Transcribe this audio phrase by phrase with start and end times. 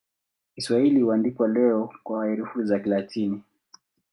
[0.55, 3.43] Kiswahili huandikwa leo kwa herufi za Kilatini.